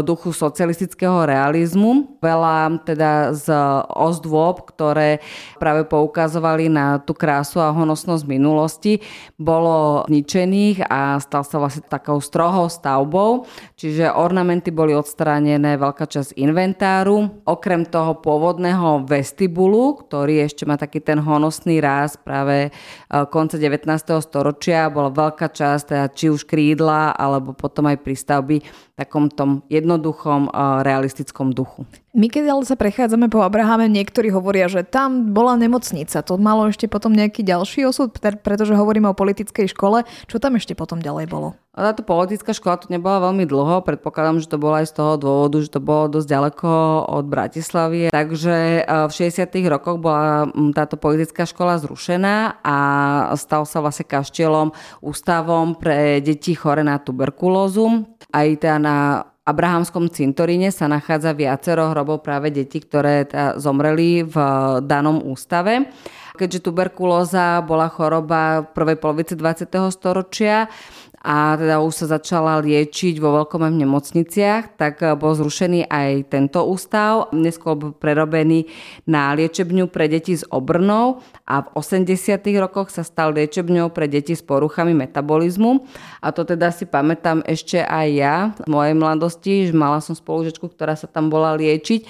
duchu 0.02 0.34
socialistického 0.34 1.30
realizmu. 1.30 2.18
Veľa 2.18 2.82
teda 2.82 3.38
z 3.38 3.54
ozdôb, 3.94 4.66
ktoré 4.74 5.22
práve 5.62 5.86
poukazovali 5.86 6.74
na 6.74 6.98
tú 6.98 7.14
krásu 7.14 7.62
a 7.62 7.70
honosnosť 7.70 8.26
minulosti, 8.26 9.06
bolo 9.38 10.10
zničených 10.10 10.90
a 10.90 11.22
stal 11.22 11.46
sa 11.46 11.62
vlastne 11.62 11.86
takou 11.86 12.18
strohou 12.18 12.66
stavbou, 12.66 13.46
čiže 13.78 14.10
ornamenty 14.10 14.74
boli 14.74 14.98
odstránené, 14.98 15.78
veľká 15.78 16.10
časť 16.10 16.34
inventáru. 16.34 17.46
Okrem 17.46 17.86
toho 17.86 18.18
pôvodného 18.18 19.06
vestibulu, 19.06 20.02
ktorý 20.02 20.50
ešte 20.50 20.66
má 20.66 20.82
taký 20.82 20.98
ten 20.98 21.22
honosný 21.22 21.78
ráz 21.78 22.18
práve 22.18 22.70
e, 22.70 23.20
konca 23.30 23.62
19. 23.62 23.86
storočia, 24.18 24.90
bola 24.90 25.14
veľká 25.14 25.43
veľká 25.44 25.60
časť, 25.60 25.84
teda 25.92 26.06
či 26.16 26.32
už 26.32 26.48
krídla, 26.48 27.12
alebo 27.12 27.52
potom 27.52 27.92
aj 27.92 28.00
prístavby 28.00 28.64
v 28.64 28.96
takom 28.96 29.28
tom 29.28 29.60
jednoduchom, 29.68 30.48
realistickom 30.88 31.52
duchu. 31.52 31.84
My 32.14 32.30
keď 32.30 32.46
ale 32.54 32.62
sa 32.62 32.78
prechádzame 32.78 33.26
po 33.26 33.42
Abrahame, 33.42 33.90
niektorí 33.90 34.30
hovoria, 34.30 34.70
že 34.70 34.86
tam 34.86 35.34
bola 35.34 35.58
nemocnica. 35.58 36.22
To 36.22 36.38
malo 36.38 36.70
ešte 36.70 36.86
potom 36.86 37.10
nejaký 37.10 37.42
ďalší 37.42 37.90
osud, 37.90 38.14
pretože 38.22 38.78
hovoríme 38.78 39.10
o 39.10 39.18
politickej 39.18 39.74
škole. 39.74 40.06
Čo 40.30 40.38
tam 40.38 40.54
ešte 40.54 40.78
potom 40.78 41.02
ďalej 41.02 41.26
bolo? 41.26 41.58
Táto 41.74 42.06
politická 42.06 42.54
škola 42.54 42.78
tu 42.78 42.94
nebola 42.94 43.18
veľmi 43.18 43.50
dlho. 43.50 43.82
Predpokladám, 43.82 44.38
že 44.38 44.46
to 44.46 44.62
bolo 44.62 44.78
aj 44.78 44.94
z 44.94 44.94
toho 44.94 45.18
dôvodu, 45.18 45.58
že 45.58 45.74
to 45.74 45.82
bolo 45.82 46.06
dosť 46.06 46.28
ďaleko 46.30 46.70
od 47.10 47.26
Bratislavy. 47.26 48.14
Takže 48.14 48.86
v 48.86 49.10
60. 49.10 49.74
rokoch 49.74 49.98
bola 49.98 50.54
táto 50.78 51.02
politická 51.02 51.50
škola 51.50 51.82
zrušená 51.82 52.62
a 52.62 52.78
stal 53.42 53.66
sa 53.66 53.82
vlastne 53.82 54.06
kaštielom, 54.06 54.70
ústavom 55.02 55.74
pre 55.82 56.22
deti 56.22 56.54
chore 56.54 56.86
na 56.86 57.02
tuberkulózu. 57.02 58.06
Aj 58.30 58.46
teda 58.54 58.78
na 58.78 58.98
Abrahamskom 59.44 60.08
cintoríne 60.08 60.72
sa 60.72 60.88
nachádza 60.88 61.36
viacero 61.36 61.92
hrobov 61.92 62.24
práve 62.24 62.48
detí, 62.48 62.80
ktoré 62.80 63.28
zomreli 63.60 64.24
v 64.24 64.36
danom 64.88 65.20
ústave. 65.20 65.92
Keďže 66.40 66.64
tuberkulóza 66.64 67.60
bola 67.68 67.92
choroba 67.92 68.64
v 68.64 68.68
prvej 68.72 68.98
polovici 69.04 69.36
20. 69.36 69.68
storočia, 69.92 70.72
a 71.24 71.56
teda 71.56 71.80
už 71.80 72.04
sa 72.04 72.20
začala 72.20 72.60
liečiť 72.60 73.16
vo 73.24 73.40
veľkom 73.40 73.64
aj 73.64 73.72
v 73.72 73.82
nemocniciach, 73.88 74.64
tak 74.76 75.00
eh, 75.00 75.16
bol 75.16 75.32
zrušený 75.32 75.88
aj 75.88 76.28
tento 76.28 76.60
ústav. 76.68 77.32
Neskôr 77.32 77.80
bol 77.80 77.96
prerobený 77.96 78.68
na 79.08 79.32
liečebňu 79.32 79.88
pre 79.88 80.12
deti 80.12 80.36
s 80.36 80.44
obrnou 80.52 81.24
a 81.48 81.64
v 81.64 81.68
80. 81.80 82.44
rokoch 82.60 82.92
sa 82.92 83.08
stal 83.08 83.32
liečebňou 83.40 83.96
pre 83.96 84.12
deti 84.12 84.36
s 84.36 84.44
poruchami 84.44 84.92
metabolizmu. 84.92 85.88
A 86.20 86.36
to 86.36 86.44
teda 86.44 86.76
si 86.76 86.84
pamätám 86.84 87.40
ešte 87.48 87.80
aj 87.80 88.08
ja 88.12 88.36
z 88.60 88.68
mojej 88.68 88.96
mladosti, 88.96 89.54
že 89.68 89.74
mala 89.76 90.04
som 90.04 90.16
spolužečku, 90.20 90.76
ktorá 90.76 91.00
sa 91.00 91.08
tam 91.08 91.32
bola 91.32 91.56
liečiť, 91.56 92.04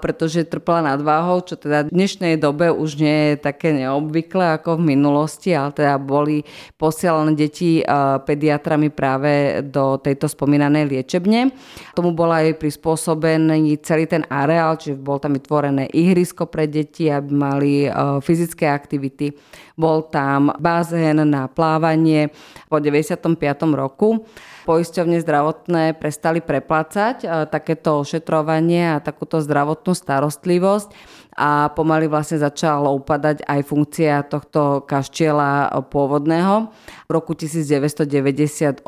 pretože 0.00 0.48
trpela 0.48 0.84
nadváhou, 0.96 1.44
čo 1.44 1.56
teda 1.56 1.88
v 1.88 1.92
dnešnej 1.92 2.36
dobe 2.36 2.72
už 2.72 3.00
nie 3.00 3.18
je 3.32 3.34
také 3.40 3.72
neobvyklé 3.72 4.60
ako 4.60 4.80
v 4.80 4.96
minulosti, 4.96 5.52
ale 5.52 5.72
teda 5.72 5.96
boli 5.96 6.44
posielané 6.76 7.32
deti 7.36 7.80
eh, 7.80 7.88
pediatrami 8.34 8.90
práve 8.90 9.62
do 9.62 9.94
tejto 10.02 10.26
spomínanej 10.26 10.90
liečebne. 10.90 11.54
Tomu 11.94 12.10
bol 12.10 12.34
aj 12.34 12.58
prispôsobený 12.58 13.78
celý 13.86 14.10
ten 14.10 14.26
areál, 14.26 14.74
čiže 14.74 14.98
bol 14.98 15.22
tam 15.22 15.38
vytvorené 15.38 15.86
ihrisko 15.94 16.50
pre 16.50 16.66
deti, 16.66 17.06
aby 17.06 17.30
mali 17.30 17.72
e, 17.86 17.90
fyzické 18.18 18.66
aktivity. 18.66 19.30
Bol 19.78 20.10
tam 20.10 20.50
bazén 20.58 21.22
na 21.22 21.46
plávanie 21.46 22.34
po 22.66 22.82
95. 22.82 23.38
roku 23.78 24.26
poisťovne 24.64 25.20
zdravotné 25.20 25.94
prestali 26.00 26.40
preplácať 26.40 27.16
e, 27.22 27.26
takéto 27.52 28.00
ošetrovanie 28.00 28.96
a 28.96 29.02
takúto 29.04 29.38
zdravotnú 29.44 29.92
starostlivosť 29.92 30.88
a 31.34 31.70
pomaly 31.74 32.06
vlastne 32.06 32.38
začala 32.38 32.90
upadať 32.94 33.42
aj 33.42 33.60
funkcia 33.66 34.22
tohto 34.30 34.86
kaštiela 34.86 35.70
pôvodného. 35.90 36.70
V 37.06 37.10
roku 37.10 37.34
1998 37.34 38.86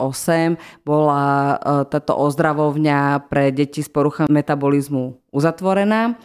bola 0.86 1.24
e, 1.26 1.56
táto 1.90 2.14
ozdravovňa 2.14 3.26
pre 3.26 3.50
deti 3.50 3.82
s 3.82 3.90
poruchami 3.90 4.30
metabolizmu 4.30 5.34
uzatvorená 5.34 6.16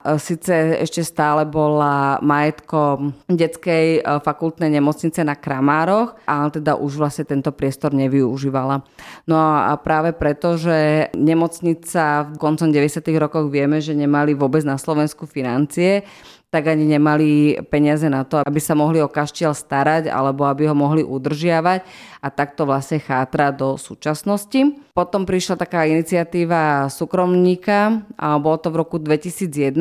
Sice 0.00 0.80
ešte 0.80 1.04
stále 1.04 1.44
bola 1.44 2.16
majetkom 2.24 3.12
detskej 3.28 4.00
e, 4.00 4.18
fakultnej 4.24 4.72
nemocnice 4.72 5.20
na 5.20 5.36
Kramároch, 5.36 6.16
ale 6.24 6.48
teda 6.48 6.72
už 6.80 6.96
vlastne 6.96 7.28
tento 7.28 7.52
priestor 7.52 7.92
nevyužívala. 7.92 8.80
No 9.28 9.36
a 9.36 9.76
práve 9.76 10.16
preto, 10.16 10.56
že 10.56 11.12
nemocnica 11.12 12.32
v 12.32 12.36
koncom 12.40 12.72
90. 12.72 13.12
rokoch 13.20 13.52
vieme, 13.52 13.84
že 13.84 13.92
nemali 13.92 14.32
vôbec 14.32 14.64
na 14.64 14.80
Slovensku 14.80 15.28
financie, 15.28 16.08
tak 16.50 16.66
ani 16.66 16.82
nemali 16.82 17.62
peniaze 17.70 18.10
na 18.10 18.26
to, 18.26 18.42
aby 18.42 18.58
sa 18.58 18.74
mohli 18.74 18.98
o 18.98 19.06
kaštiel 19.06 19.54
starať 19.54 20.10
alebo 20.10 20.42
aby 20.50 20.66
ho 20.66 20.74
mohli 20.74 21.06
udržiavať 21.06 21.86
a 22.18 22.28
takto 22.28 22.66
vlastne 22.66 22.98
chátra 22.98 23.54
do 23.54 23.78
súčasnosti. 23.78 24.74
Potom 25.00 25.24
prišla 25.24 25.56
taká 25.56 25.88
iniciatíva 25.88 26.92
súkromníka 26.92 28.04
a 28.20 28.36
bolo 28.36 28.60
to 28.60 28.68
v 28.68 28.84
roku 28.84 29.00
2001, 29.00 29.72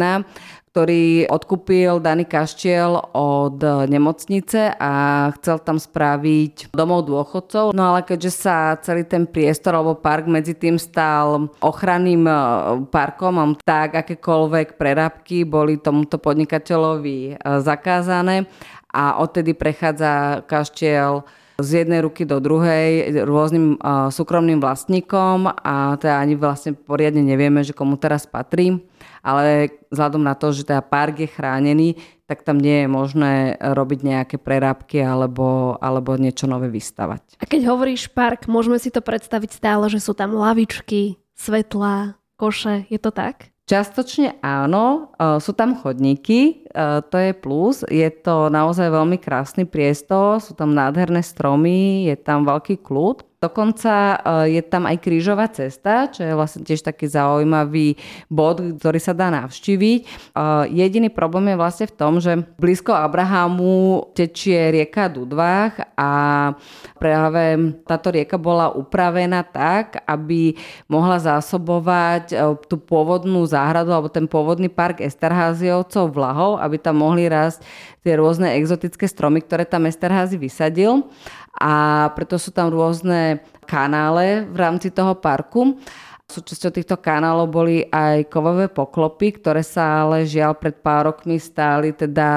ktorý 0.71 1.27
odkúpil 1.27 1.99
daný 1.99 2.23
kaštiel 2.23 3.11
od 3.11 3.59
nemocnice 3.91 4.79
a 4.79 5.27
chcel 5.35 5.59
tam 5.59 5.75
spraviť 5.75 6.71
domov 6.71 7.11
dôchodcov. 7.11 7.75
No 7.75 7.91
ale 7.91 8.07
keďže 8.07 8.31
sa 8.31 8.79
celý 8.79 9.03
ten 9.03 9.27
priestor 9.27 9.75
alebo 9.75 9.99
park 9.99 10.31
medzi 10.31 10.55
tým 10.55 10.79
stal 10.79 11.51
ochranným 11.59 12.23
e, 12.23 12.33
parkom, 12.87 13.59
tak 13.59 13.99
akékoľvek 14.07 14.79
prerábky 14.79 15.43
boli 15.43 15.83
tomuto 15.83 16.15
podnikateľovi 16.15 17.35
e, 17.35 17.59
zakázané 17.59 18.47
a 18.87 19.19
odtedy 19.19 19.51
prechádza 19.51 20.47
kaštiel 20.47 21.27
z 21.59 21.83
jednej 21.83 22.01
ruky 22.01 22.23
do 22.23 22.39
druhej 22.39 23.23
rôznym 23.27 23.77
uh, 23.77 24.07
súkromným 24.09 24.63
vlastníkom 24.63 25.51
a 25.51 25.99
teda 25.99 26.23
ani 26.23 26.39
vlastne 26.39 26.71
poriadne 26.73 27.21
nevieme, 27.21 27.61
že 27.61 27.75
komu 27.75 27.99
teraz 27.99 28.23
patrí 28.23 28.79
ale 29.23 29.73
vzhľadom 29.91 30.23
na 30.23 30.35
to, 30.35 30.51
že 30.55 30.67
teda 30.67 30.83
park 30.83 31.23
je 31.23 31.29
chránený, 31.29 31.99
tak 32.29 32.45
tam 32.45 32.61
nie 32.61 32.85
je 32.85 32.87
možné 32.87 33.33
robiť 33.57 33.99
nejaké 34.05 34.35
prerábky 34.37 35.01
alebo, 35.01 35.75
alebo 35.81 36.13
niečo 36.15 36.45
nové 36.45 36.69
vystavať. 36.69 37.41
A 37.41 37.45
keď 37.49 37.73
hovoríš 37.73 38.13
park, 38.13 38.45
môžeme 38.45 38.77
si 38.77 38.93
to 38.93 39.01
predstaviť 39.01 39.49
stále, 39.49 39.89
že 39.89 39.99
sú 39.99 40.13
tam 40.13 40.37
lavičky, 40.37 41.17
svetlá, 41.33 42.19
koše, 42.37 42.85
je 42.87 42.99
to 43.01 43.09
tak? 43.09 43.49
Častočne 43.69 44.41
áno, 44.41 45.13
e, 45.13 45.37
sú 45.37 45.53
tam 45.53 45.77
chodníky, 45.77 46.65
e, 46.65 47.05
to 47.05 47.17
je 47.21 47.37
plus, 47.37 47.85
je 47.85 48.09
to 48.09 48.49
naozaj 48.49 48.89
veľmi 48.89 49.21
krásny 49.21 49.69
priestor, 49.69 50.41
sú 50.41 50.57
tam 50.57 50.73
nádherné 50.73 51.21
stromy, 51.21 52.09
je 52.09 52.17
tam 52.17 52.49
veľký 52.49 52.81
kľud. 52.81 53.28
Dokonca 53.39 54.19
eh, 54.19 54.59
je 54.59 54.61
tam 54.67 54.83
aj 54.83 54.99
krížová 54.99 55.47
cesta, 55.47 56.11
čo 56.11 56.27
je 56.27 56.35
vlastne 56.35 56.67
tiež 56.67 56.83
taký 56.83 57.07
zaujímavý 57.07 57.95
bod, 58.27 58.59
ktorý 58.59 58.99
sa 58.99 59.15
dá 59.15 59.31
navštíviť. 59.31 59.99
Eh, 60.03 60.63
jediný 60.75 61.07
problém 61.07 61.55
je 61.55 61.55
vlastne 61.55 61.87
v 61.87 61.95
tom, 61.95 62.19
že 62.19 62.35
blízko 62.59 62.91
Abrahamu 62.91 64.11
tečie 64.11 64.75
rieka 64.75 65.07
Dudvách 65.07 65.95
a 65.95 66.11
práve 66.99 67.79
táto 67.87 68.11
rieka 68.11 68.35
bola 68.35 68.75
upravená 68.75 69.47
tak, 69.47 70.03
aby 70.03 70.59
mohla 70.91 71.15
zásobovať 71.23 72.35
eh, 72.35 72.43
tú 72.67 72.75
pôvodnú 72.75 73.47
záhradu 73.47 73.95
alebo 73.95 74.11
ten 74.11 74.27
pôvodný 74.27 74.67
park 74.67 74.99
Esterháziovcov 74.99 76.11
vlahov, 76.11 76.51
aby 76.59 76.75
tam 76.75 76.99
mohli 76.99 77.31
rásť 77.31 77.63
tie 78.03 78.13
rôzne 78.15 78.55
exotické 78.55 79.05
stromy, 79.07 79.43
ktoré 79.43 79.67
tam 79.67 79.87
Esterházy 79.87 80.39
vysadil. 80.39 81.07
A 81.59 82.07
preto 82.15 82.39
sú 82.39 82.55
tam 82.55 82.71
rôzne 82.71 83.43
kanále 83.67 84.47
v 84.47 84.57
rámci 84.57 84.89
toho 84.89 85.17
parku 85.19 85.77
Súčasťou 86.29 86.69
týchto 86.69 86.93
kanálov 87.01 87.49
boli 87.49 87.89
aj 87.89 88.29
kovové 88.29 88.69
poklopy, 88.69 89.41
ktoré 89.41 89.65
sa 89.65 90.05
ale 90.05 90.29
žiaľ 90.29 90.53
pred 90.61 90.77
pár 90.77 91.09
rokmi 91.09 91.41
stáli 91.41 91.89
teda 91.89 92.29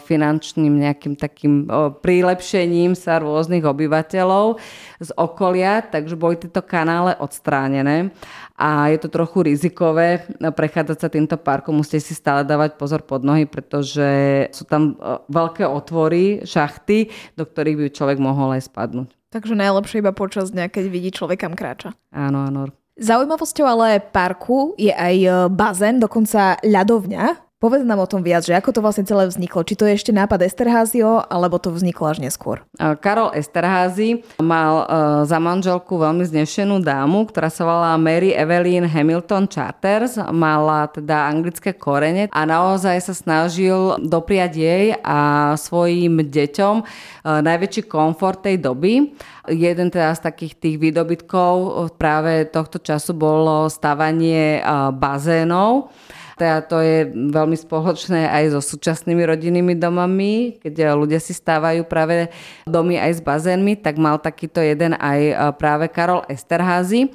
finančným 0.00 0.72
nejakým 0.80 1.12
takým 1.12 1.68
prílepšením 2.00 2.96
sa 2.96 3.20
rôznych 3.20 3.60
obyvateľov 3.60 4.56
z 4.96 5.10
okolia, 5.20 5.84
takže 5.84 6.16
boli 6.16 6.40
tieto 6.40 6.64
kanále 6.64 7.20
odstránené 7.20 8.16
a 8.56 8.88
je 8.88 8.98
to 9.04 9.12
trochu 9.12 9.44
rizikové 9.44 10.24
prechádzať 10.40 10.98
sa 11.04 11.12
týmto 11.12 11.36
parkom. 11.36 11.76
Musíte 11.76 12.00
si 12.00 12.16
stále 12.16 12.48
dávať 12.48 12.80
pozor 12.80 13.04
pod 13.04 13.28
nohy, 13.28 13.44
pretože 13.44 14.08
sú 14.56 14.64
tam 14.64 14.96
veľké 15.28 15.68
otvory, 15.68 16.48
šachty, 16.48 17.12
do 17.36 17.44
ktorých 17.44 17.76
by 17.76 17.86
človek 17.92 18.18
mohol 18.24 18.56
aj 18.56 18.72
spadnúť. 18.72 19.12
Takže 19.28 19.52
najlepšie 19.52 20.00
iba 20.00 20.16
počas 20.16 20.48
dňa, 20.48 20.72
keď 20.72 20.84
vidí 20.88 21.12
človeka 21.12 21.52
kráča. 21.52 21.92
Áno, 22.08 22.48
áno. 22.48 22.72
Zaujímavosťou 22.94 23.66
ale 23.66 23.98
parku 23.98 24.78
je 24.78 24.94
aj 24.94 25.16
e, 25.18 25.30
bazén, 25.50 25.98
dokonca 25.98 26.62
ľadovňa. 26.62 27.43
Povedz 27.64 27.80
nám 27.80 28.04
o 28.04 28.04
tom 28.04 28.20
viac, 28.20 28.44
že 28.44 28.52
ako 28.52 28.76
to 28.76 28.84
vlastne 28.84 29.08
celé 29.08 29.24
vzniklo. 29.24 29.64
Či 29.64 29.80
to 29.80 29.88
je 29.88 29.96
ešte 29.96 30.12
nápad 30.12 30.44
Esterházio, 30.44 31.24
alebo 31.32 31.56
to 31.56 31.72
vzniklo 31.72 32.12
až 32.12 32.20
neskôr? 32.20 32.60
Karol 32.76 33.32
Esterházy 33.32 34.20
mal 34.36 34.84
e, 34.84 34.86
za 35.24 35.40
manželku 35.40 35.96
veľmi 35.96 36.28
znešenú 36.28 36.84
dámu, 36.84 37.24
ktorá 37.24 37.48
sa 37.48 37.64
volala 37.64 37.96
Mary 37.96 38.36
Evelyn 38.36 38.84
Hamilton 38.84 39.48
Charters. 39.48 40.20
Mala 40.28 40.92
teda 40.92 41.24
anglické 41.24 41.72
korene 41.72 42.28
a 42.28 42.44
naozaj 42.44 43.00
sa 43.00 43.16
snažil 43.16 43.96
dopriať 43.96 44.52
jej 44.60 44.84
a 45.00 45.56
svojim 45.56 46.20
deťom 46.20 46.74
e, 46.76 46.84
najväčší 47.24 47.88
komfort 47.88 48.44
tej 48.44 48.60
doby. 48.60 49.16
Jeden 49.48 49.88
teda 49.88 50.12
z 50.12 50.20
takých 50.20 50.60
tých 50.60 50.76
výdobytkov 50.76 51.88
práve 51.96 52.44
tohto 52.44 52.76
času 52.76 53.16
bolo 53.16 53.72
stavanie 53.72 54.60
e, 54.60 54.92
bazénov 54.92 55.88
teda 56.34 56.66
to 56.66 56.82
je 56.82 57.10
veľmi 57.14 57.54
spoločné 57.54 58.26
aj 58.26 58.58
so 58.58 58.60
súčasnými 58.60 59.22
rodinnými 59.22 59.78
domami, 59.78 60.58
keď 60.58 60.98
ľudia 60.98 61.22
si 61.22 61.30
stávajú 61.30 61.86
práve 61.86 62.30
domy 62.66 62.98
aj 62.98 63.12
s 63.18 63.20
bazénmi, 63.22 63.78
tak 63.78 64.02
mal 64.02 64.18
takýto 64.18 64.58
jeden 64.58 64.98
aj 64.98 65.20
e, 65.20 65.34
práve 65.54 65.86
Karol 65.86 66.26
Esterházy. 66.26 67.14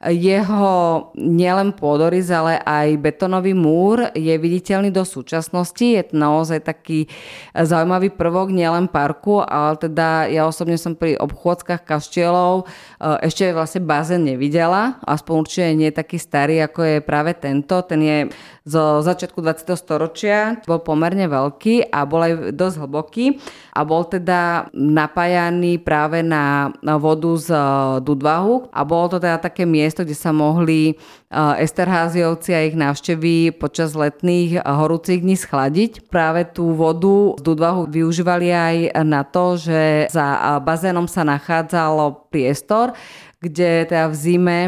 Jeho 0.00 1.12
nielen 1.12 1.76
pôdorys, 1.76 2.32
ale 2.32 2.56
aj 2.64 2.96
betonový 3.04 3.52
múr 3.52 4.08
je 4.16 4.32
viditeľný 4.32 4.88
do 4.88 5.04
súčasnosti. 5.04 5.84
Je 5.84 6.00
to 6.00 6.16
naozaj 6.16 6.64
taký 6.64 7.04
zaujímavý 7.52 8.08
prvok 8.08 8.48
nielen 8.48 8.88
parku, 8.88 9.44
ale 9.44 9.76
teda 9.76 10.24
ja 10.32 10.48
osobne 10.48 10.80
som 10.80 10.96
pri 10.96 11.20
obchôdzkach 11.20 11.84
kaštielov 11.84 12.64
eh, 12.64 13.28
ešte 13.28 13.52
vlastne 13.52 13.84
bazén 13.84 14.24
nevidela. 14.24 14.96
Aspoň 15.04 15.34
určite 15.36 15.76
nie 15.76 15.92
je 15.92 16.00
taký 16.00 16.16
starý, 16.16 16.64
ako 16.64 16.80
je 16.80 16.96
práve 17.04 17.36
tento. 17.36 17.76
Ten 17.84 18.00
je 18.00 18.18
zo 18.64 19.02
začiatku 19.02 19.42
20. 19.42 19.74
storočia, 19.74 20.64
bol 20.64 20.80
pomerne 20.80 21.26
veľký 21.26 21.90
a 21.92 22.06
bol 22.06 22.22
aj 22.22 22.54
dosť 22.56 22.76
hlboký 22.86 23.36
a 23.74 23.82
bol 23.82 24.06
teda 24.06 24.70
napájaný 24.72 25.82
práve 25.82 26.22
na 26.22 26.72
vodu 26.96 27.36
z 27.36 27.52
eh, 27.52 27.60
Dudvahu 28.00 28.70
a 28.72 28.80
bolo 28.86 29.12
to 29.12 29.16
teda 29.18 29.42
také 29.42 29.66
miesto, 29.66 29.89
miesto, 29.90 30.06
kde 30.06 30.14
sa 30.14 30.30
mohli 30.30 30.94
Esterháziovci 31.34 32.54
a 32.54 32.62
ich 32.62 32.78
návštevy 32.78 33.58
počas 33.58 33.98
letných 33.98 34.62
horúcich 34.62 35.18
dní 35.18 35.34
schladiť. 35.34 36.06
Práve 36.06 36.46
tú 36.46 36.78
vodu 36.78 37.34
z 37.34 37.42
Dudvahu 37.42 37.90
využívali 37.90 38.54
aj 38.54 38.76
na 39.02 39.26
to, 39.26 39.58
že 39.58 40.06
za 40.14 40.62
bazénom 40.62 41.10
sa 41.10 41.26
nachádzalo 41.26 42.30
priestor, 42.30 42.94
kde 43.42 43.90
teda 43.90 44.06
v 44.06 44.14
zime 44.14 44.58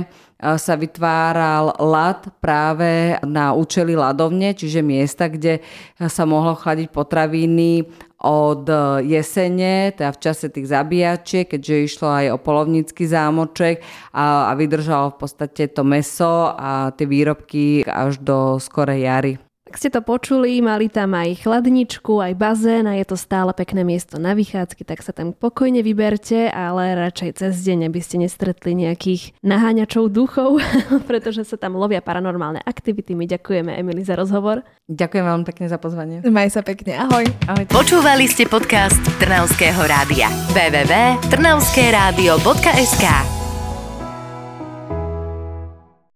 sa 0.42 0.74
vytváral 0.74 1.70
lad 1.78 2.26
práve 2.42 3.14
na 3.22 3.54
účely 3.54 3.94
ladovne, 3.94 4.58
čiže 4.58 4.82
miesta, 4.82 5.30
kde 5.30 5.62
sa 6.02 6.26
mohlo 6.26 6.58
chladiť 6.58 6.90
potraviny 6.90 7.86
od 8.22 8.70
jesene, 9.02 9.90
teda 9.92 10.14
v 10.14 10.22
čase 10.22 10.46
tých 10.48 10.70
zabíjačiek, 10.70 11.50
keďže 11.50 11.84
išlo 11.90 12.08
aj 12.08 12.26
o 12.32 12.38
polovnícky 12.38 13.02
zámoček 13.04 13.82
a, 14.14 14.48
a 14.48 14.52
vydržalo 14.54 15.14
v 15.14 15.18
podstate 15.18 15.68
to 15.74 15.82
meso 15.82 16.54
a 16.54 16.94
tie 16.94 17.04
výrobky 17.04 17.82
až 17.82 18.22
do 18.22 18.62
skorej 18.62 19.04
jary. 19.04 19.51
Ak 19.72 19.80
ste 19.80 19.88
to 19.88 20.04
počuli, 20.04 20.60
mali 20.60 20.92
tam 20.92 21.16
aj 21.16 21.48
chladničku, 21.48 22.20
aj 22.20 22.36
bazén 22.36 22.84
a 22.84 22.92
je 22.92 23.08
to 23.08 23.16
stále 23.16 23.56
pekné 23.56 23.88
miesto 23.88 24.20
na 24.20 24.36
vychádzky, 24.36 24.84
tak 24.84 25.00
sa 25.00 25.16
tam 25.16 25.32
pokojne 25.32 25.80
vyberte, 25.80 26.52
ale 26.52 26.92
radšej 26.92 27.40
cez 27.40 27.64
deň, 27.64 27.88
aby 27.88 28.04
ste 28.04 28.20
nestretli 28.20 28.76
nejakých 28.76 29.32
naháňačov 29.40 30.12
duchov, 30.12 30.60
pretože 31.08 31.48
sa 31.48 31.56
tam 31.56 31.80
lovia 31.80 32.04
paranormálne 32.04 32.60
aktivity. 32.60 33.16
My 33.16 33.24
ďakujeme 33.24 33.72
Emily 33.72 34.04
za 34.04 34.12
rozhovor. 34.12 34.60
Ďakujem 34.92 35.24
veľmi 35.24 35.48
pekne 35.48 35.72
za 35.72 35.80
pozvanie. 35.80 36.20
Maj 36.20 36.52
sa 36.52 36.60
pekne, 36.60 37.08
ahoj. 37.08 37.24
ahoj. 37.48 37.64
Počúvali 37.72 38.28
ste 38.28 38.44
podcast 38.44 39.00
Trnavského 39.16 39.80
rádia. 39.88 40.28
www.trnavskeradio.sk 40.52 43.41